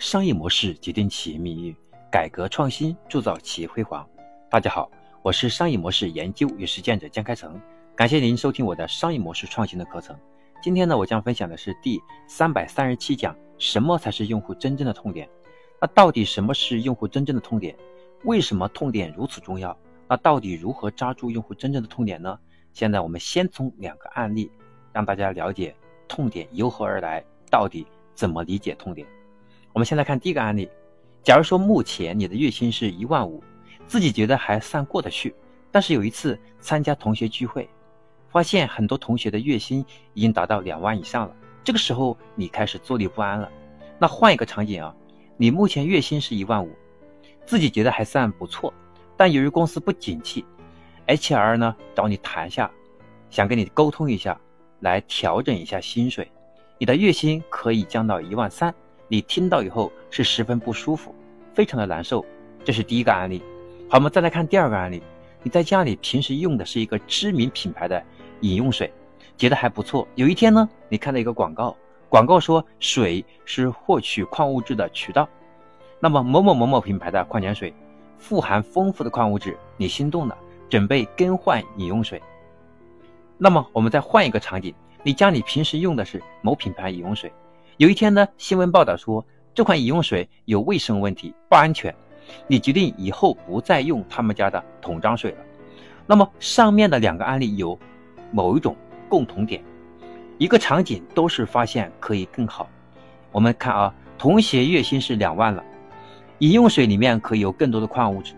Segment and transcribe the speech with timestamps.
[0.00, 1.76] 商业模式决定企业命运，
[2.10, 4.08] 改革创新铸造企业辉煌。
[4.48, 4.90] 大家好，
[5.20, 7.60] 我是商业模式研究与实践者江开成，
[7.94, 10.18] 感谢您收听我的商业模式创新的课程。
[10.62, 15.28] 今天呢，我将分享的是第三百三十七讲：什么才是用户真正的痛点？
[15.78, 17.76] 那到底什么是用户真正的痛点？
[18.24, 19.76] 为什么痛点如此重要？
[20.08, 22.38] 那到底如何抓住用户真正的痛点呢？
[22.72, 24.50] 现在我们先从两个案例，
[24.94, 25.76] 让大家了解
[26.08, 29.06] 痛点由何而来，到底怎么理解痛点。
[29.72, 30.68] 我们先来看第一个案例，
[31.22, 33.42] 假如说目前你的月薪是一万五，
[33.86, 35.32] 自己觉得还算过得去，
[35.70, 37.68] 但是有一次参加同学聚会，
[38.30, 43.48] 发现很多同学的月薪已经达到两万以上了，这个时候你开始坐立不安了。
[43.98, 44.92] 那换一个场景啊，
[45.36, 46.70] 你目前月薪是一万五，
[47.46, 48.74] 自己觉得还算不错，
[49.16, 50.44] 但由于公司不景气
[51.06, 52.68] ，HR 呢找你谈下，
[53.30, 54.36] 想跟你沟通一下，
[54.80, 56.28] 来调整一下薪水，
[56.76, 58.74] 你的月薪可以降到一万三。
[59.12, 61.12] 你听到以后是十分不舒服，
[61.52, 62.24] 非常的难受，
[62.64, 63.42] 这是第一个案例。
[63.88, 65.02] 好，我们再来看第二个案例。
[65.42, 68.00] 你在家里平时用的是一个知名品牌的
[68.42, 68.92] 饮用水，
[69.36, 70.06] 觉得还不错。
[70.14, 71.76] 有一天呢，你看到一个广告，
[72.08, 75.28] 广告说水是获取矿物质的渠道。
[75.98, 77.74] 那么某某某某品牌的矿泉水
[78.16, 80.38] 富含丰富的矿物质，你心动了，
[80.68, 82.22] 准备更换饮用水。
[83.36, 84.72] 那么我们再换一个场景，
[85.02, 87.32] 你家里平时用的是某品牌饮用水。
[87.76, 91.94] 有一天呢，新闻报道说这款饮用水有卫生问题，不安全。
[92.46, 95.38] 你决定以后不再用他们家的桶装水了。
[96.06, 97.78] 那么上面的两个案例有
[98.30, 98.76] 某一种
[99.08, 99.62] 共同点，
[100.38, 102.68] 一个场景都是发现可以更好。
[103.32, 105.64] 我们看啊，同学月薪是两万了，
[106.38, 108.34] 饮用水里面可以有更多的矿物质。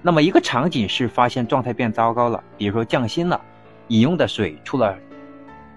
[0.00, 3.40] 那么一个场景是发现状态变糟糕了，比如说降薪了，
[3.88, 4.96] 饮用的水出了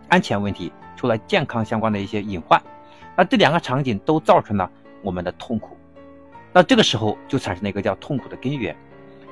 [0.10, 0.72] 安全问题。
[0.98, 2.62] 出了健康相关的一些隐患，
[3.16, 4.70] 那这两个场景都造成了
[5.02, 5.78] 我们的痛苦，
[6.52, 8.76] 那这个时候就产生了一个叫痛苦的根源。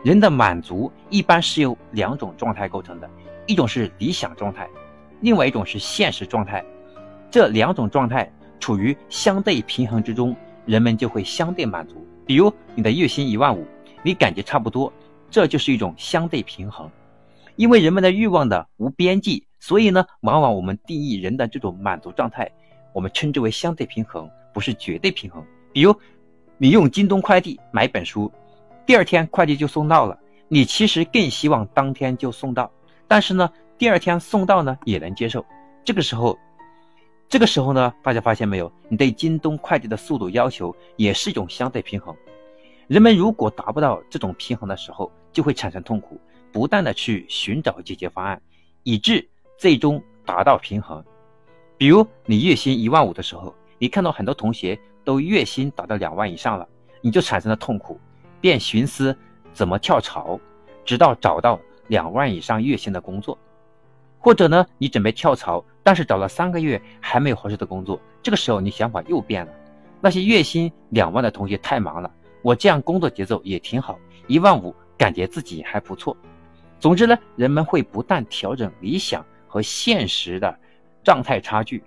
[0.04, 3.10] 人的满足一般是由两种状态构成的，
[3.48, 4.70] 一种是理想状态，
[5.22, 6.64] 另外一种是现实状态。
[7.32, 12.06] 这两种状态处于相对平衡之中，人们就会相对满足。
[12.26, 13.66] 比如你的月薪一万五，
[14.04, 14.94] 你感觉差不多，
[15.32, 16.88] 这就是一种相对平衡。
[17.56, 19.46] 因为人们的欲望的无边际。
[19.60, 22.52] 所以呢，往往我们定义人的这种满足状态，
[22.94, 25.44] 我们称之为相对平衡，不是绝对平衡。
[25.74, 25.96] 比如，
[26.60, 28.32] 你用京东快递买本书，
[28.86, 30.16] 第二天快递就送到了，
[30.48, 32.72] 你其实更希望当天就送到，
[33.08, 35.44] 但是呢，第二天送到呢也能接受。
[35.84, 36.38] 这个时候，
[37.28, 38.72] 这个时候呢，大家发现没有？
[38.88, 42.16] 你对京东快递的速度要求也是一种相对平衡。
[42.86, 46.22] 人们如果达不到这种平衡的时候，就会产生痛苦，
[46.56, 48.42] 不断的去寻找解决方案，
[48.84, 49.28] 以致。
[49.58, 51.04] 最终达到平衡。
[51.78, 56.66] 比如你月薪一万五的时候，你看到很多同学都月薪达到两万以上了，
[57.02, 58.00] 你就产生了痛苦，
[58.40, 59.18] 便寻思
[59.52, 60.40] 怎么跳槽，
[60.86, 63.38] 直到找到两万以上月薪的工作。
[64.18, 69.52] 或者呢，你准备跳槽，但是找了三个月还没有合适的工作，这个时候你想法又变了。
[70.00, 72.10] 那些月薪两万的同学太忙了，
[72.42, 76.16] 我这样工作节奏也挺好，一万五感觉自己还不错。
[76.86, 79.26] 总之呢，人们会不断调整理想。
[79.48, 80.56] 和现实的
[81.04, 81.84] 状态差距，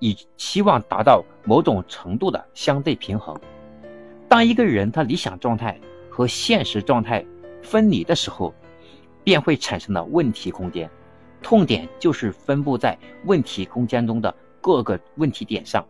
[0.00, 3.40] 以期望达到某种程度的相对平衡。
[4.28, 5.78] 当一个人他理想状态
[6.10, 7.24] 和现实状态
[7.62, 8.52] 分离的时候，
[9.22, 10.90] 便会产生了问题空间。
[11.40, 15.86] 痛点就是分布在问题空间中的各个问题点上。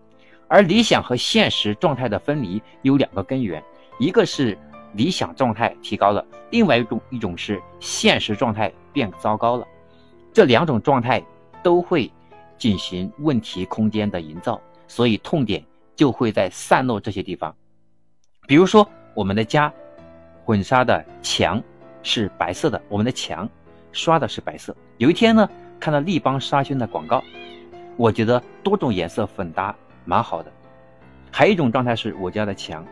[0.47, 3.65] 而理想和现实状态的分离有两个根源，
[3.99, 4.59] 一个是
[4.95, 9.67] 理想状态提高了，另外一种一种是现实状态变糟糕了。
[10.33, 11.23] 这两种状态
[11.63, 12.11] 都会
[12.57, 15.65] 进行问题空间的营造，所以痛点
[15.95, 17.55] 就会在散落这些地方。
[18.47, 19.73] 比如说，我们的家
[20.45, 21.63] 混沙的墙
[22.03, 23.49] 是白色的，我们的墙
[23.93, 24.75] 刷的是白色。
[24.99, 25.49] 有一天呢，
[25.79, 27.23] 看到立邦沙宣的广告，
[27.97, 29.75] 我觉得多种颜色混搭
[30.05, 30.51] 蛮好的。
[31.31, 32.85] 还有一种状态是我家的墙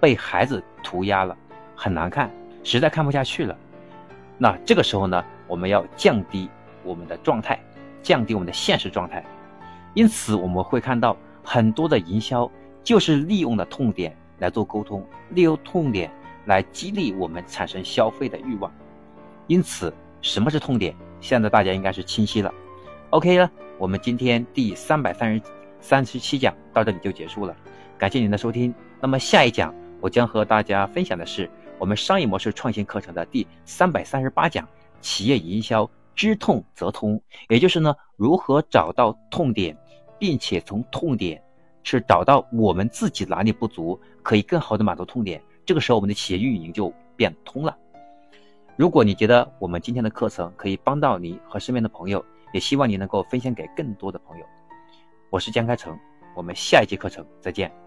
[0.00, 1.36] 被孩子涂鸦了，
[1.74, 2.30] 很难看，
[2.62, 3.56] 实在看不下去了。
[4.38, 6.48] 那这个时候呢，我们要降低。
[6.84, 7.58] 我们的状态，
[8.00, 9.24] 降低我们的现实状态，
[9.94, 12.48] 因此我们会看到很多的营销
[12.84, 16.08] 就是利用的痛点来做沟通，利用痛点
[16.44, 18.72] 来激励我们产生消费的欲望。
[19.48, 19.92] 因此，
[20.22, 20.94] 什么是痛点？
[21.20, 22.54] 现在大家应该是清晰了。
[23.10, 25.42] OK 了，我们今天第三百三十
[25.80, 27.56] 三十七讲到这里就结束了，
[27.98, 28.72] 感谢您的收听。
[29.00, 34.68] 那么下一讲我将和大家分享的是我们商业模式创新课程的第三百三十八讲：
[35.00, 35.88] 企业营销。
[36.14, 37.20] 知痛则通，
[37.50, 39.76] 也就是呢，如何找到痛点，
[40.18, 41.42] 并且从痛点
[41.82, 45.38] 是找到我们自己哪里不足，可以更好的满足痛点。
[45.66, 47.76] 这个时候，我们的企业运营就变通了。
[48.76, 54.46] 如果你觉得我们今天的课程可以帮到你和身边的朋友，也希望你能够分享给更多的朋友。
[55.28, 55.94] 我是江开成，
[56.34, 57.85] 我们下一节课程再见。